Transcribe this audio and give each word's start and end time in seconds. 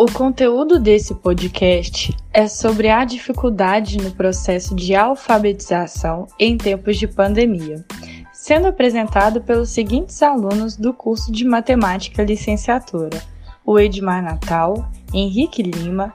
O 0.00 0.10
conteúdo 0.10 0.80
desse 0.80 1.14
podcast 1.14 2.16
é 2.32 2.48
sobre 2.48 2.88
a 2.88 3.04
dificuldade 3.04 3.98
no 3.98 4.10
processo 4.10 4.74
de 4.74 4.94
alfabetização 4.94 6.26
em 6.38 6.56
tempos 6.56 6.96
de 6.96 7.06
pandemia, 7.06 7.84
sendo 8.32 8.68
apresentado 8.68 9.42
pelos 9.42 9.68
seguintes 9.68 10.22
alunos 10.22 10.74
do 10.74 10.94
curso 10.94 11.30
de 11.30 11.44
Matemática 11.44 12.24
Licenciatura: 12.24 13.22
o 13.62 13.78
Edmar 13.78 14.22
Natal, 14.22 14.90
Henrique 15.12 15.62
Lima, 15.62 16.14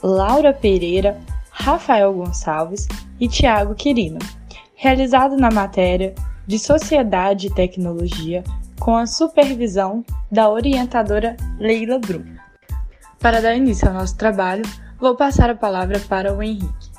Laura 0.00 0.52
Pereira, 0.52 1.20
Rafael 1.50 2.14
Gonçalves 2.14 2.86
e 3.18 3.26
Tiago 3.26 3.74
Quirino, 3.74 4.20
realizado 4.76 5.36
na 5.36 5.50
matéria 5.50 6.14
de 6.46 6.60
Sociedade 6.60 7.48
e 7.48 7.52
Tecnologia 7.52 8.44
com 8.78 8.96
a 8.96 9.04
supervisão 9.04 10.04
da 10.30 10.48
orientadora 10.48 11.36
Leila 11.58 11.98
Brum. 11.98 12.35
Para 13.26 13.42
dar 13.42 13.56
início 13.56 13.88
ao 13.88 13.94
nosso 13.94 14.14
trabalho, 14.14 14.62
vou 15.00 15.16
passar 15.16 15.50
a 15.50 15.54
palavra 15.56 15.98
para 15.98 16.32
o 16.32 16.40
Henrique. 16.40 16.92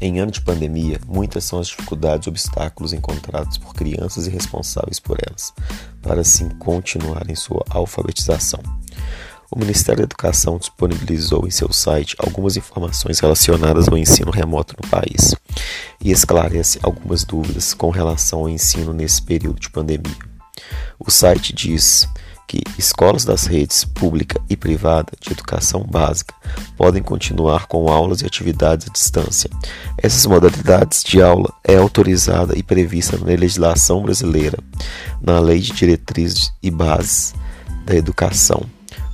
Em 0.00 0.18
ano 0.18 0.32
de 0.32 0.40
pandemia, 0.40 0.98
muitas 1.06 1.44
são 1.44 1.60
as 1.60 1.68
dificuldades 1.68 2.26
e 2.26 2.28
obstáculos 2.28 2.92
encontrados 2.92 3.56
por 3.56 3.72
crianças 3.72 4.26
e 4.26 4.30
responsáveis 4.30 4.98
por 4.98 5.16
elas, 5.24 5.54
para 6.02 6.22
assim 6.22 6.48
continuarem 6.48 7.36
sua 7.36 7.64
alfabetização. 7.70 8.58
O 9.48 9.56
Ministério 9.56 9.98
da 9.98 10.06
Educação 10.06 10.58
disponibilizou 10.58 11.46
em 11.46 11.52
seu 11.52 11.72
site 11.72 12.16
algumas 12.18 12.56
informações 12.56 13.20
relacionadas 13.20 13.88
ao 13.88 13.96
ensino 13.96 14.32
remoto 14.32 14.74
no 14.82 14.90
país 14.90 15.36
e 16.02 16.10
esclarece 16.10 16.80
algumas 16.82 17.22
dúvidas 17.22 17.74
com 17.74 17.90
relação 17.90 18.40
ao 18.40 18.48
ensino 18.48 18.92
nesse 18.92 19.22
período 19.22 19.60
de 19.60 19.70
pandemia. 19.70 20.18
O 20.98 21.12
site 21.12 21.52
diz 21.52 22.08
que 22.48 22.62
escolas 22.78 23.26
das 23.26 23.44
redes 23.44 23.84
pública 23.84 24.40
e 24.48 24.56
privada 24.56 25.12
de 25.20 25.32
educação 25.32 25.84
básica 25.84 26.34
podem 26.76 27.02
continuar 27.02 27.66
com 27.66 27.88
aulas 27.88 28.22
e 28.22 28.26
atividades 28.26 28.88
à 28.88 28.90
distância. 28.92 29.50
Essas 29.98 30.24
modalidades 30.24 31.04
de 31.04 31.20
aula 31.20 31.52
é 31.62 31.76
autorizada 31.76 32.56
e 32.58 32.62
prevista 32.62 33.18
na 33.18 33.26
legislação 33.26 34.02
brasileira, 34.02 34.58
na 35.20 35.38
Lei 35.38 35.60
de 35.60 35.72
Diretrizes 35.72 36.50
e 36.62 36.70
Bases 36.70 37.34
da 37.84 37.94
Educação, 37.94 38.62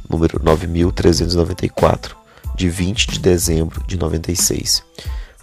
número 0.09 0.41
9394, 0.43 2.17
de 2.57 2.69
20 2.69 3.11
de 3.11 3.19
dezembro 3.19 3.85
de 3.85 3.99
96 3.99 4.85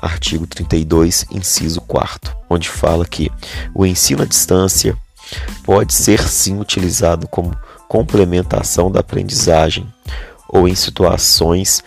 artigo 0.02 0.48
32, 0.48 1.26
inciso 1.32 1.80
4, 1.82 2.36
onde 2.50 2.68
fala 2.68 3.06
que 3.06 3.32
o 3.76 3.86
ensino 3.86 4.24
à 4.24 4.26
distância 4.26 4.98
pode 5.64 5.94
ser 5.94 6.28
sim 6.28 6.60
utilizado 6.60 7.28
como 7.28 7.56
complementação 7.92 8.90
da 8.90 9.02
aprendizagem 9.02 9.86
ou 10.48 10.66
em 10.66 10.74
situações 10.74 11.84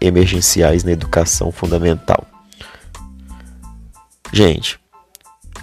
emergenciais 0.00 0.84
na 0.84 0.92
educação 0.92 1.50
fundamental. 1.50 2.24
Gente, 4.32 4.78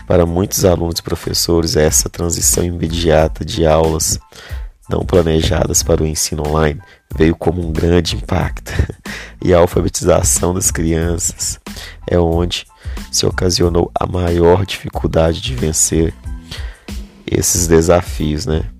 para 0.06 0.26
muitos 0.26 0.66
alunos 0.66 1.00
e 1.00 1.02
professores, 1.04 1.78
essa 1.78 2.10
transição 2.10 2.62
imediata 2.62 3.46
de 3.46 3.66
aulas 3.66 4.20
não 4.90 5.06
planejadas 5.06 5.82
para 5.82 6.04
o 6.04 6.06
ensino 6.06 6.46
online 6.46 6.82
veio 7.16 7.34
como 7.34 7.66
um 7.66 7.72
grande 7.72 8.18
impacto. 8.18 8.70
E 9.44 9.56
a 9.56 9.58
alfabetização 9.58 10.54
das 10.54 10.70
crianças 10.70 11.60
é 12.06 12.20
onde 12.20 12.68
se 13.12 13.26
ocasionou 13.26 13.90
a 13.96 14.06
maior 14.06 14.68
dificuldade 14.68 15.42
de 15.42 15.56
vencer 15.56 16.14
esses 17.26 17.66
desafios, 17.66 18.46
né? 18.46 18.71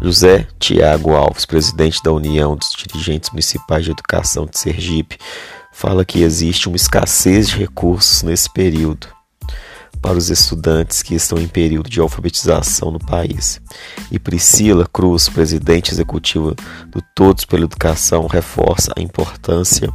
José 0.00 0.46
Tiago 0.58 1.14
Alves, 1.14 1.46
presidente 1.46 2.02
da 2.02 2.12
União 2.12 2.56
dos 2.56 2.72
Dirigentes 2.72 3.30
Municipais 3.30 3.84
de 3.84 3.92
Educação 3.92 4.46
de 4.46 4.58
Sergipe, 4.58 5.18
fala 5.72 6.04
que 6.04 6.22
existe 6.22 6.68
uma 6.68 6.76
escassez 6.76 7.48
de 7.48 7.58
recursos 7.58 8.22
nesse 8.22 8.52
período 8.52 9.08
para 10.04 10.18
os 10.18 10.28
estudantes 10.28 11.02
que 11.02 11.14
estão 11.14 11.38
em 11.38 11.48
período 11.48 11.88
de 11.88 11.98
alfabetização 11.98 12.90
no 12.90 12.98
país. 12.98 13.58
E 14.10 14.18
Priscila 14.18 14.86
Cruz, 14.86 15.30
presidente 15.30 15.92
executiva 15.92 16.54
do 16.88 17.02
Todos 17.14 17.46
pela 17.46 17.64
Educação, 17.64 18.26
reforça 18.26 18.92
a 18.94 19.00
importância 19.00 19.90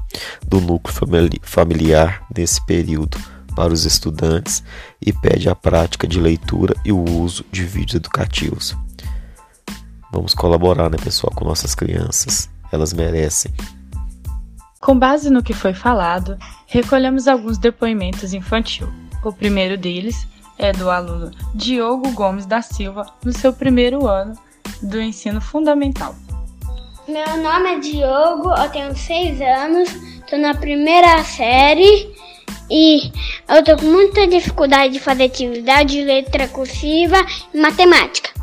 do 0.47 0.59
núcleo 0.59 0.95
familiar 1.43 2.25
nesse 2.35 2.65
período 2.65 3.19
para 3.55 3.71
os 3.71 3.85
estudantes 3.85 4.63
e 4.99 5.13
pede 5.13 5.47
a 5.47 5.53
prática 5.53 6.07
de 6.07 6.19
leitura 6.19 6.73
e 6.83 6.91
o 6.91 7.03
uso 7.03 7.45
de 7.51 7.63
vídeos 7.63 7.95
educativos. 7.95 8.75
Vamos 10.11 10.33
colaborar, 10.33 10.89
né, 10.89 10.97
pessoal, 10.97 11.31
com 11.35 11.45
nossas 11.45 11.75
crianças. 11.75 12.49
Elas 12.71 12.93
merecem. 12.93 13.51
Com 14.79 14.97
base 14.97 15.29
no 15.29 15.43
que 15.43 15.53
foi 15.53 15.73
falado, 15.73 16.37
recolhemos 16.67 17.27
alguns 17.27 17.57
depoimentos 17.57 18.33
infantil. 18.33 18.89
O 19.23 19.33
primeiro 19.33 19.77
deles 19.77 20.27
é 20.57 20.71
do 20.71 20.89
aluno 20.89 21.31
Diogo 21.53 22.11
Gomes 22.11 22.45
da 22.45 22.61
Silva, 22.61 23.05
no 23.23 23.33
seu 23.33 23.53
primeiro 23.53 24.07
ano 24.07 24.37
do 24.81 25.01
ensino 25.01 25.41
fundamental. 25.41 26.15
Meu 27.07 27.37
nome 27.37 27.69
é 27.69 27.79
Diogo, 27.79 28.49
eu 28.51 28.69
tenho 28.69 28.95
seis 28.95 29.41
anos, 29.41 29.89
estou 29.89 30.39
na 30.39 30.53
primeira 30.53 31.23
série 31.23 32.13
e 32.69 33.11
eu 33.47 33.59
estou 33.59 33.77
com 33.77 33.85
muita 33.85 34.27
dificuldade 34.27 34.93
de 34.93 34.99
fazer 34.99 35.23
atividade 35.25 35.93
de 35.93 36.03
letra 36.03 36.47
cursiva 36.47 37.17
e 37.53 37.59
matemática. 37.59 38.38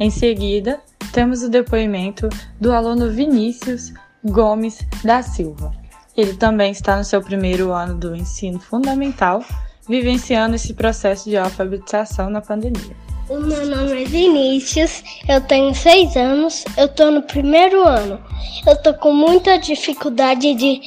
Em 0.00 0.10
seguida, 0.10 0.80
temos 1.12 1.42
o 1.42 1.48
depoimento 1.48 2.28
do 2.60 2.72
aluno 2.72 3.10
Vinícius 3.10 3.92
Gomes 4.24 4.86
da 5.02 5.22
Silva. 5.22 5.72
Ele 6.16 6.34
também 6.34 6.70
está 6.70 6.96
no 6.96 7.04
seu 7.04 7.20
primeiro 7.20 7.72
ano 7.72 7.94
do 7.96 8.14
ensino 8.14 8.60
fundamental, 8.60 9.44
vivenciando 9.88 10.54
esse 10.54 10.72
processo 10.72 11.28
de 11.28 11.36
alfabetização 11.36 12.30
na 12.30 12.40
pandemia. 12.40 12.96
O 13.28 13.40
meu 13.40 13.66
nome 13.66 14.02
é 14.02 14.04
Vinícius, 14.04 15.02
eu 15.28 15.40
tenho 15.40 15.74
seis 15.74 16.16
anos, 16.16 16.64
eu 16.76 16.86
estou 16.86 17.10
no 17.10 17.22
primeiro 17.22 17.82
ano. 17.82 18.20
Eu 18.64 18.74
estou 18.74 18.94
com 18.94 19.12
muita 19.12 19.58
dificuldade 19.58 20.54
de, 20.54 20.80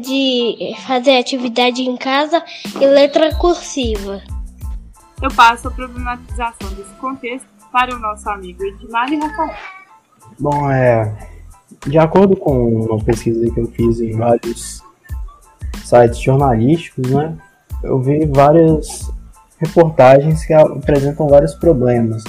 de 0.00 0.74
fazer 0.86 1.18
atividade 1.18 1.82
em 1.82 1.96
casa 1.96 2.42
e 2.80 2.86
letra 2.86 3.34
cursiva. 3.34 4.22
Eu 5.20 5.30
passo 5.34 5.68
a 5.68 5.70
problematização 5.70 6.70
desse 6.74 6.94
contexto 6.94 7.53
para 7.74 7.92
o 7.92 7.98
nosso 7.98 8.30
amigo 8.30 8.62
Edmar 8.62 9.12
e 9.12 9.16
Rafael. 9.16 9.50
Bom, 10.38 10.70
é, 10.70 11.12
de 11.88 11.98
acordo 11.98 12.36
com 12.36 12.84
uma 12.84 13.02
pesquisa 13.02 13.52
que 13.52 13.60
eu 13.60 13.66
fiz 13.66 14.00
em 14.00 14.16
vários 14.16 14.80
sites 15.84 16.20
jornalísticos, 16.20 17.10
né, 17.10 17.36
eu 17.82 18.00
vi 18.00 18.26
várias 18.26 19.12
reportagens 19.58 20.46
que 20.46 20.52
apresentam 20.52 21.26
vários 21.26 21.52
problemas. 21.56 22.22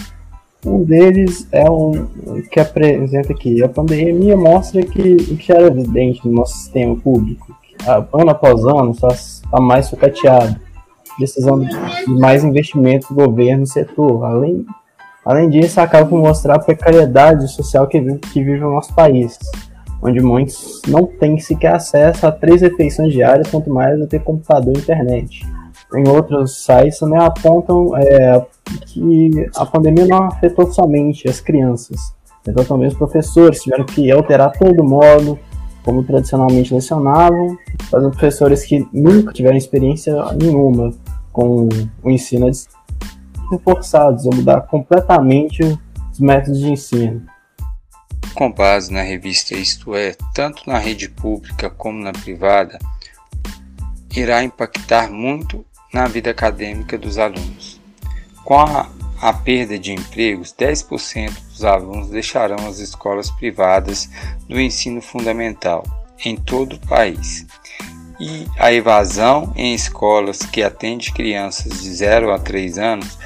Um 0.66 0.84
deles 0.84 1.47
é 1.51 1.69
um 1.69 2.07
que 2.50 2.59
apresenta 2.59 3.31
aqui. 3.31 3.63
A 3.63 3.69
pandemia 3.69 4.35
mostra 4.35 4.81
que 4.81 5.16
o 5.29 5.38
que 5.38 5.51
era 5.51 5.67
evidente 5.67 6.28
no 6.28 6.34
nosso 6.34 6.57
sistema 6.57 6.95
público, 6.95 7.55
ano 8.11 8.31
após 8.31 8.66
ano, 8.66 8.89
está, 8.89 9.09
está 9.09 9.61
mais 9.61 9.85
sucateado, 9.85 10.59
precisando 11.17 11.67
de 11.67 12.07
mais 12.07 12.44
investimento 12.44 13.13
do 13.13 13.23
governo 13.23 13.59
no 13.59 13.67
setor, 13.67 14.25
além 14.25 14.66
Além 15.25 15.50
disso, 15.50 15.81
acaba 15.81 16.08
por 16.08 16.19
mostrar 16.19 16.56
a 16.56 16.59
precariedade 16.59 17.47
social 17.52 17.88
que 17.88 18.00
que 18.00 18.44
vive 18.44 18.63
o 18.63 18.72
nosso 18.72 18.94
país, 18.94 19.40
onde 20.00 20.22
muitos 20.22 20.81
não 20.88 21.08
têm 21.08 21.40
sequer 21.40 21.74
acesso 21.74 22.28
a 22.28 22.31
três 22.31 22.62
refeições 22.62 23.12
diárias, 23.12 23.50
quanto 23.50 23.72
mais 23.72 24.00
a 24.00 24.06
ter 24.06 24.19
computador 24.24 24.74
e 24.75 24.80
internet. 24.80 25.41
Em 25.96 26.08
outros 26.08 26.64
sites 26.64 26.99
também 26.99 27.20
apontam 27.20 27.97
é, 27.97 28.46
que 28.85 29.49
a 29.55 29.66
pandemia 29.66 30.05
não 30.05 30.26
afetou 30.26 30.72
somente 30.72 31.28
as 31.28 31.40
crianças, 31.40 32.14
afetou 32.41 32.64
também 32.64 32.88
os 32.88 32.94
professores, 32.94 33.61
tiveram 33.61 33.85
que 33.85 34.11
alterar 34.11 34.52
todo 34.52 34.79
o 34.79 34.88
modo 34.88 35.40
como 35.84 36.03
tradicionalmente 36.03 36.73
lecionavam, 36.73 37.58
fazendo 37.90 38.11
professores 38.11 38.64
que 38.64 38.88
nunca 38.94 39.34
tiveram 39.34 39.58
experiência 39.58 40.14
nenhuma 40.40 40.91
com 41.32 41.67
o 42.03 42.09
ensino 42.09 42.47
à 42.47 42.49
distância 42.49 42.84
forçados 43.64 44.26
a 44.28 44.36
mudar 44.36 44.62
completamente 44.62 45.64
os 46.12 46.20
métodos 46.20 46.59
de 46.59 46.72
ensino. 46.72 47.26
Com 48.34 48.52
base 48.52 48.92
na 48.92 49.02
revista 49.02 49.56
Isto 49.56 49.96
É, 49.96 50.16
tanto 50.34 50.68
na 50.68 50.78
rede 50.78 51.09
pública 51.09 51.70
como 51.70 52.03
na 52.03 52.12
privada, 52.12 52.80
irá 54.16 54.44
impactar 54.44 55.09
muito 55.09 55.66
na 55.94 56.08
vida 56.08 56.32
acadêmica 56.32 56.97
dos 56.97 57.18
alunos. 57.18 57.80
Com 58.44 58.59
a, 58.59 58.90
a 59.22 59.34
perda 59.34 59.80
de 59.80 59.94
empregos, 59.94 60.53
10% 60.53 61.34
dos 61.50 61.64
alunos 61.64 62.09
deixarão 62.09 62.68
as 62.68 62.80
escolas 62.80 63.32
privadas 63.32 64.09
do 64.47 64.59
ensino 64.59 65.02
fundamental 65.02 65.84
em 66.24 66.36
todo 66.36 66.76
o 66.76 66.88
país. 66.88 67.46
E 68.20 68.46
a 68.58 68.72
evasão 68.72 69.52
em 69.56 69.74
escolas 69.74 70.40
que 70.40 70.64
atendem 70.64 71.12
crianças 71.12 71.82
de 71.82 71.94
0 71.94 72.32
a 72.32 72.40
3 72.40 72.78
anos 72.78 73.18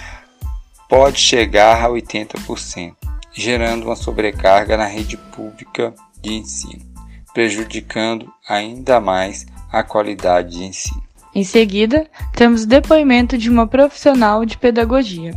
pode 0.90 1.20
chegar 1.20 1.86
a 1.86 1.88
80%. 1.88 2.96
gerando 3.32 3.86
uma 3.86 3.96
sobrecarga 3.96 4.76
na 4.76 4.86
rede 4.86 5.16
pública 5.16 5.94
de 6.20 6.34
ensino, 6.34 6.82
prejudicando 7.32 8.28
ainda 8.50 9.00
mais 9.00 9.46
a 9.72 9.84
qualidade 9.84 10.58
de 10.58 10.64
ensino. 10.64 11.02
Em 11.34 11.44
seguida, 11.44 12.10
temos 12.36 12.64
o 12.64 12.68
depoimento 12.68 13.38
de 13.38 13.50
uma 13.50 13.68
profissional 13.68 14.44
de 14.44 14.58
pedagogia. 14.58 15.32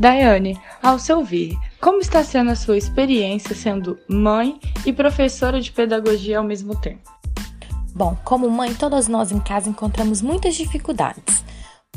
Daiane, 0.00 0.60
ao 0.82 0.98
seu 0.98 1.24
ver, 1.24 1.56
como 1.80 2.00
está 2.00 2.24
sendo 2.24 2.50
a 2.50 2.56
sua 2.56 2.76
experiência 2.76 3.54
sendo 3.54 3.96
mãe 4.08 4.58
e 4.84 4.92
professora 4.92 5.60
de 5.60 5.70
pedagogia 5.70 6.38
ao 6.38 6.44
mesmo 6.44 6.74
tempo? 6.74 7.08
Bom, 7.94 8.16
como 8.24 8.50
mãe, 8.50 8.74
todas 8.74 9.06
nós 9.06 9.30
em 9.30 9.40
casa 9.40 9.70
encontramos 9.70 10.20
muitas 10.20 10.56
dificuldades, 10.56 11.44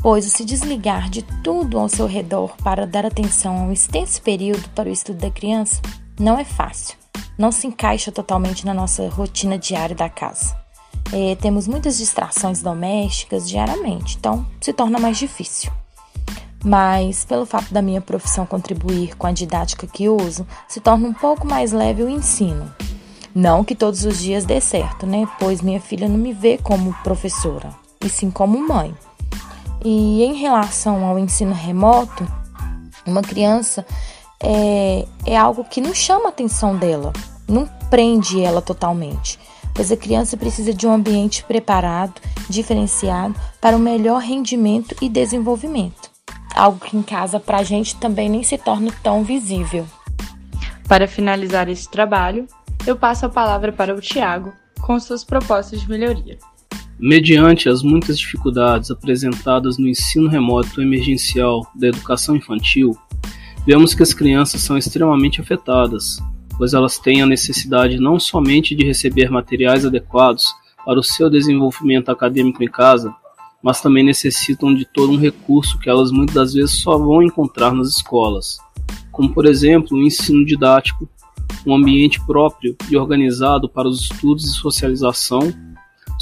pois 0.02 0.26
o 0.26 0.30
se 0.30 0.44
desligar 0.44 1.08
de 1.08 1.22
tudo 1.44 1.78
ao 1.78 1.88
seu 1.88 2.06
redor 2.06 2.56
para 2.62 2.86
dar 2.86 3.06
atenção 3.06 3.56
a 3.56 3.62
um 3.62 3.72
extenso 3.72 4.20
período 4.20 4.68
para 4.70 4.88
o 4.88 4.92
estudo 4.92 5.20
da 5.20 5.30
criança 5.30 5.80
não 6.18 6.38
é 6.38 6.44
fácil, 6.44 6.96
não 7.38 7.52
se 7.52 7.66
encaixa 7.66 8.10
totalmente 8.10 8.66
na 8.66 8.74
nossa 8.74 9.08
rotina 9.08 9.56
diária 9.56 9.94
da 9.94 10.08
casa. 10.08 10.56
É, 11.12 11.36
temos 11.36 11.68
muitas 11.68 11.98
distrações 11.98 12.62
domésticas 12.62 13.48
diariamente, 13.48 14.16
então 14.18 14.46
se 14.60 14.72
torna 14.72 14.98
mais 14.98 15.18
difícil. 15.18 15.70
Mas, 16.64 17.24
pelo 17.24 17.44
fato 17.44 17.72
da 17.74 17.82
minha 17.82 18.00
profissão 18.00 18.46
contribuir 18.46 19.16
com 19.16 19.26
a 19.26 19.32
didática 19.32 19.86
que 19.86 20.08
uso, 20.08 20.46
se 20.68 20.80
torna 20.80 21.08
um 21.08 21.12
pouco 21.12 21.46
mais 21.46 21.72
leve 21.72 22.02
o 22.02 22.08
ensino. 22.08 22.72
Não 23.34 23.64
que 23.64 23.74
todos 23.74 24.04
os 24.04 24.20
dias 24.20 24.44
dê 24.44 24.60
certo, 24.60 25.06
né? 25.06 25.26
Pois 25.40 25.60
minha 25.60 25.80
filha 25.80 26.08
não 26.08 26.18
me 26.18 26.32
vê 26.32 26.58
como 26.58 26.94
professora, 27.02 27.74
e 28.04 28.08
sim 28.08 28.30
como 28.30 28.58
mãe. 28.66 28.94
E 29.84 30.22
em 30.22 30.34
relação 30.34 31.04
ao 31.04 31.18
ensino 31.18 31.52
remoto, 31.52 32.26
uma 33.06 33.22
criança 33.22 33.84
é, 34.40 35.06
é 35.26 35.36
algo 35.36 35.64
que 35.64 35.80
não 35.80 35.94
chama 35.94 36.26
a 36.26 36.28
atenção 36.28 36.76
dela, 36.76 37.12
não 37.48 37.66
prende 37.90 38.40
ela 38.40 38.62
totalmente 38.62 39.38
pois 39.74 39.90
a 39.90 39.96
criança 39.96 40.36
precisa 40.36 40.72
de 40.72 40.86
um 40.86 40.92
ambiente 40.92 41.44
preparado, 41.44 42.20
diferenciado 42.48 43.34
para 43.60 43.76
o 43.76 43.78
um 43.78 43.82
melhor 43.82 44.20
rendimento 44.20 44.94
e 45.00 45.08
desenvolvimento. 45.08 46.10
Algo 46.54 46.78
que 46.78 46.96
em 46.96 47.02
casa 47.02 47.40
para 47.40 47.58
a 47.58 47.62
gente 47.62 47.96
também 47.96 48.28
nem 48.28 48.42
se 48.42 48.58
torna 48.58 48.92
tão 49.02 49.24
visível. 49.24 49.86
Para 50.86 51.08
finalizar 51.08 51.68
esse 51.68 51.90
trabalho, 51.90 52.46
eu 52.86 52.96
passo 52.96 53.24
a 53.24 53.30
palavra 53.30 53.72
para 53.72 53.94
o 53.94 54.00
Tiago 54.00 54.52
com 54.80 54.98
suas 55.00 55.24
propostas 55.24 55.80
de 55.80 55.88
melhoria. 55.88 56.38
Mediante 57.04 57.68
as 57.68 57.82
muitas 57.82 58.16
dificuldades 58.16 58.88
apresentadas 58.88 59.76
no 59.76 59.88
ensino 59.88 60.28
remoto 60.28 60.80
emergencial 60.80 61.66
da 61.74 61.88
educação 61.88 62.36
infantil, 62.36 62.96
vemos 63.66 63.92
que 63.92 64.04
as 64.04 64.14
crianças 64.14 64.60
são 64.60 64.78
extremamente 64.78 65.40
afetadas, 65.40 66.22
pois 66.56 66.74
elas 66.74 67.00
têm 67.00 67.20
a 67.20 67.26
necessidade 67.26 67.98
não 67.98 68.20
somente 68.20 68.72
de 68.76 68.86
receber 68.86 69.32
materiais 69.32 69.84
adequados 69.84 70.54
para 70.86 71.00
o 71.00 71.02
seu 71.02 71.28
desenvolvimento 71.28 72.08
acadêmico 72.08 72.62
em 72.62 72.68
casa, 72.68 73.12
mas 73.60 73.80
também 73.80 74.04
necessitam 74.04 74.72
de 74.72 74.84
todo 74.84 75.10
um 75.10 75.18
recurso 75.18 75.80
que 75.80 75.90
elas 75.90 76.12
muitas 76.12 76.36
das 76.36 76.54
vezes 76.54 76.76
só 76.76 76.96
vão 76.96 77.20
encontrar 77.20 77.74
nas 77.74 77.88
escolas, 77.88 78.58
como 79.10 79.34
por 79.34 79.44
exemplo 79.44 79.98
o 79.98 80.02
ensino 80.04 80.46
didático, 80.46 81.08
um 81.66 81.74
ambiente 81.74 82.24
próprio 82.24 82.76
e 82.88 82.96
organizado 82.96 83.68
para 83.68 83.88
os 83.88 84.02
estudos 84.02 84.44
e 84.44 84.52
socialização, 84.52 85.52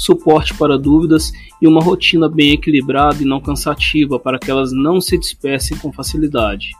suporte 0.01 0.55
para 0.55 0.79
dúvidas 0.79 1.31
e 1.61 1.67
uma 1.67 1.79
rotina 1.79 2.27
bem 2.27 2.53
equilibrada 2.53 3.21
e 3.21 3.25
não 3.25 3.39
cansativa 3.39 4.17
para 4.17 4.39
que 4.39 4.49
elas 4.49 4.71
não 4.71 4.99
se 4.99 5.15
dispersem 5.15 5.77
com 5.77 5.93
facilidade. 5.93 6.71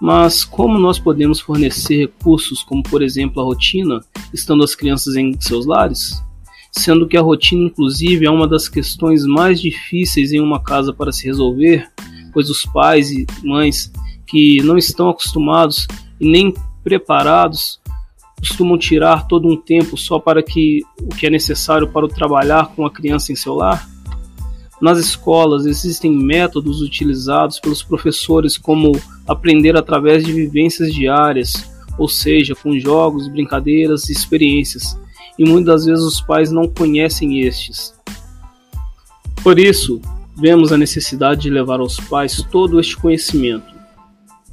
Mas 0.00 0.42
como 0.42 0.78
nós 0.78 0.98
podemos 0.98 1.38
fornecer 1.38 1.98
recursos 1.98 2.62
como, 2.62 2.82
por 2.82 3.02
exemplo, 3.02 3.42
a 3.42 3.44
rotina, 3.44 4.00
estando 4.32 4.64
as 4.64 4.74
crianças 4.74 5.16
em 5.16 5.38
seus 5.38 5.66
lares? 5.66 6.24
Sendo 6.70 7.06
que 7.06 7.16
a 7.16 7.20
rotina, 7.20 7.66
inclusive, 7.66 8.24
é 8.24 8.30
uma 8.30 8.48
das 8.48 8.70
questões 8.70 9.26
mais 9.26 9.60
difíceis 9.60 10.32
em 10.32 10.40
uma 10.40 10.60
casa 10.60 10.94
para 10.94 11.12
se 11.12 11.26
resolver, 11.26 11.86
pois 12.32 12.48
os 12.48 12.64
pais 12.64 13.10
e 13.10 13.26
mães 13.44 13.92
que 14.26 14.62
não 14.62 14.78
estão 14.78 15.10
acostumados 15.10 15.86
e 16.18 16.26
nem 16.26 16.54
preparados 16.82 17.81
costumam 18.42 18.76
tirar 18.76 19.28
todo 19.28 19.46
um 19.46 19.56
tempo 19.56 19.96
só 19.96 20.18
para 20.18 20.42
que 20.42 20.80
o 21.00 21.14
que 21.14 21.28
é 21.28 21.30
necessário 21.30 21.86
para 21.86 22.04
o 22.04 22.08
trabalhar 22.08 22.74
com 22.74 22.84
a 22.84 22.90
criança 22.90 23.30
em 23.30 23.36
seu 23.36 23.54
lar? 23.54 23.88
Nas 24.80 24.98
escolas 24.98 25.64
existem 25.64 26.10
métodos 26.10 26.82
utilizados 26.82 27.60
pelos 27.60 27.84
professores 27.84 28.58
como 28.58 29.00
aprender 29.28 29.76
através 29.76 30.24
de 30.24 30.32
vivências 30.32 30.92
diárias, 30.92 31.70
ou 31.96 32.08
seja, 32.08 32.52
com 32.52 32.76
jogos, 32.76 33.28
brincadeiras 33.28 34.08
e 34.08 34.12
experiências, 34.12 34.98
e 35.38 35.48
muitas 35.48 35.84
vezes 35.84 36.04
os 36.04 36.20
pais 36.20 36.50
não 36.50 36.66
conhecem 36.66 37.42
estes. 37.42 37.94
Por 39.40 39.56
isso, 39.56 40.00
vemos 40.36 40.72
a 40.72 40.76
necessidade 40.76 41.42
de 41.42 41.50
levar 41.50 41.78
aos 41.78 42.00
pais 42.00 42.44
todo 42.50 42.80
este 42.80 42.96
conhecimento. 42.96 43.72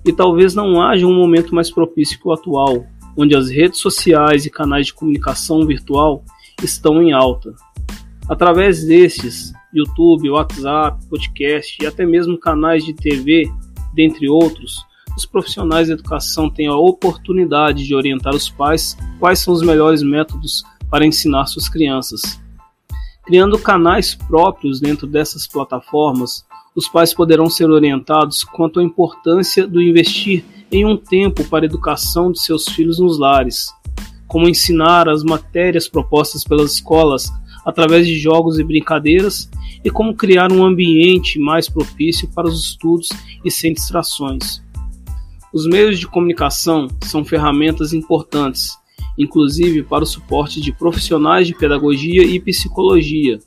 E 0.06 0.14
talvez 0.14 0.54
não 0.54 0.80
haja 0.80 1.08
um 1.08 1.16
momento 1.16 1.56
mais 1.56 1.72
propício 1.72 2.20
que 2.20 2.28
o 2.28 2.32
atual, 2.32 2.86
onde 3.18 3.36
as 3.36 3.50
redes 3.50 3.80
sociais 3.80 4.46
e 4.46 4.50
canais 4.50 4.88
de 4.88 4.94
comunicação 4.94 5.66
virtual 5.66 6.24
estão 6.64 7.02
em 7.02 7.12
alta. 7.12 7.54
Através 8.28 8.86
destes, 8.86 9.52
YouTube, 9.74 10.30
WhatsApp, 10.30 11.06
podcast 11.08 11.78
e 11.82 11.86
até 11.86 12.06
mesmo 12.06 12.38
canais 12.38 12.84
de 12.86 12.94
TV, 12.94 13.52
dentre 13.94 14.30
outros, 14.30 14.86
os 15.18 15.26
profissionais 15.26 15.88
da 15.88 15.96
educação 15.96 16.50
têm 16.50 16.68
a 16.68 16.76
oportunidade 16.76 17.86
de 17.86 17.96
orientar 17.96 18.34
os 18.34 18.50
pais 18.50 18.96
quais 19.20 19.40
são 19.40 19.54
os 19.54 19.62
melhores 19.62 20.02
métodos 20.02 20.64
para 20.90 21.06
ensinar 21.06 21.46
suas 21.46 21.68
crianças. 21.68 22.40
Criando 23.26 23.60
canais 23.60 24.16
próprios 24.16 24.80
dentro 24.80 25.06
dessas 25.06 25.46
plataformas, 25.46 26.46
os 26.76 26.88
pais 26.88 27.14
poderão 27.14 27.50
ser 27.50 27.70
orientados 27.70 28.44
quanto 28.44 28.80
à 28.80 28.84
importância 28.84 29.68
do 29.68 29.82
investir 29.82 30.44
em 30.72 30.86
um 30.86 30.96
tempo 30.96 31.44
para 31.46 31.66
a 31.66 31.68
educação 31.68 32.32
de 32.32 32.42
seus 32.42 32.66
filhos 32.66 33.00
nos 33.00 33.18
lares, 33.18 33.74
como 34.28 34.48
ensinar 34.48 35.10
as 35.10 35.24
matérias 35.24 35.88
propostas 35.88 36.44
pelas 36.44 36.74
escolas 36.74 37.32
através 37.66 38.08
de 38.08 38.18
jogos 38.18 38.60
e 38.60 38.64
brincadeiras 38.64 39.50
e 39.84 39.90
como 39.90 40.16
criar 40.16 40.52
um 40.52 40.64
ambiente 40.64 41.40
mais 41.40 41.68
propício 41.70 42.28
para 42.30 42.48
os 42.48 42.64
estudos 42.66 43.10
e 43.44 43.50
sem 43.50 43.74
distrações. 43.74 44.62
Os 45.52 45.66
meios 45.66 45.98
de 45.98 46.08
comunicação 46.08 46.88
são 47.04 47.26
ferramentas 47.26 47.92
importantes, 47.92 48.78
inclusive 49.18 49.84
para 49.84 50.04
o 50.04 50.08
suporte 50.08 50.62
de 50.62 50.72
profissionais 50.72 51.48
de 51.48 51.56
pedagogia 51.56 52.24
e 52.24 52.40
psicologia, 52.40 53.40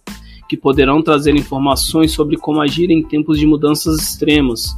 que 0.48 0.56
poderão 0.56 1.00
trazer 1.00 1.34
informações 1.36 2.10
sobre 2.10 2.36
como 2.36 2.60
agir 2.60 2.90
em 2.90 3.02
tempos 3.02 3.38
de 3.38 3.46
mudanças 3.46 4.00
extremas, 4.00 4.76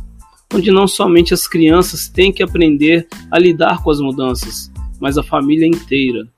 onde 0.55 0.71
não 0.71 0.87
somente 0.87 1.35
as 1.35 1.49
crianças 1.49 2.09
têm 2.09 2.33
que 2.33 2.43
aprender 2.43 3.09
a 3.29 3.39
lidar 3.41 3.83
com 3.83 3.91
as 3.91 3.99
mudanças, 3.99 4.71
mas 5.01 5.19
a 5.19 5.23
família 5.23 5.67
inteira. 5.67 6.29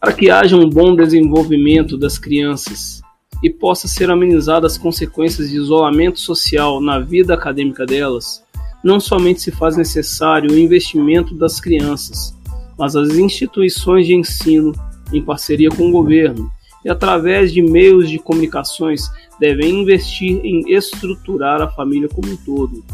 Para 0.00 0.12
que 0.12 0.28
haja 0.28 0.56
um 0.56 0.68
bom 0.68 0.96
desenvolvimento 0.96 1.96
das 1.96 2.18
crianças 2.18 3.00
e 3.44 3.48
possa 3.48 3.86
ser 3.86 4.10
amenizada 4.10 4.66
as 4.66 4.76
consequências 4.76 5.50
de 5.50 5.56
isolamento 5.56 6.18
social 6.18 6.80
na 6.80 6.98
vida 6.98 7.32
acadêmica 7.32 7.86
delas, 7.86 8.42
não 8.82 8.98
somente 8.98 9.40
se 9.40 9.52
faz 9.52 9.76
necessário 9.76 10.50
o 10.50 10.58
investimento 10.58 11.32
das 11.32 11.60
crianças, 11.60 12.36
mas 12.76 12.96
as 12.96 13.10
instituições 13.10 14.04
de 14.04 14.14
ensino, 14.14 14.72
em 15.12 15.22
parceria 15.22 15.68
com 15.70 15.88
o 15.88 15.92
governo 15.92 16.50
e 16.86 16.88
através 16.88 17.52
de 17.52 17.60
meios 17.60 18.08
de 18.08 18.16
comunicações, 18.16 19.10
devem 19.40 19.80
investir 19.80 20.40
em 20.44 20.72
estruturar 20.72 21.60
a 21.60 21.68
família 21.68 22.08
como 22.08 22.30
um 22.30 22.36
todo, 22.36 22.84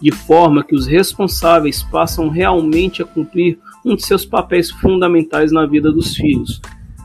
de 0.00 0.10
forma 0.10 0.64
que 0.64 0.74
os 0.74 0.86
responsáveis 0.86 1.82
passam 1.82 2.30
realmente 2.30 3.02
a 3.02 3.04
cumprir 3.04 3.58
um 3.84 3.94
de 3.94 4.02
seus 4.02 4.24
papéis 4.24 4.70
fundamentais 4.70 5.52
na 5.52 5.66
vida 5.66 5.92
dos 5.92 6.16
filhos, 6.16 6.62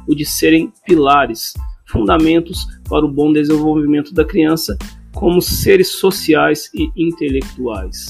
o 0.08 0.16
de 0.16 0.24
serem 0.24 0.72
pilares, 0.86 1.56
fundamentos 1.86 2.66
para 2.88 3.06
o 3.06 3.12
bom 3.12 3.34
desenvolvimento 3.34 4.14
da 4.14 4.24
criança 4.24 4.78
como 5.14 5.42
seres 5.42 5.90
sociais 5.90 6.72
e 6.74 6.90
intelectuais. 6.96 8.08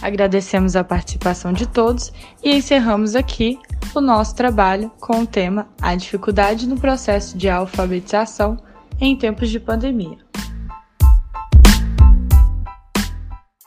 Agradecemos 0.00 0.76
a 0.76 0.84
participação 0.84 1.52
de 1.52 1.66
todos 1.66 2.12
e 2.42 2.54
encerramos 2.54 3.16
aqui 3.16 3.58
o 3.94 4.00
nosso 4.00 4.34
trabalho 4.34 4.90
com 5.00 5.22
o 5.22 5.26
tema 5.26 5.68
A 5.80 5.94
dificuldade 5.94 6.68
no 6.68 6.78
processo 6.78 7.36
de 7.36 7.48
alfabetização 7.48 8.56
em 9.00 9.16
tempos 9.16 9.48
de 9.48 9.58
pandemia. 9.58 10.27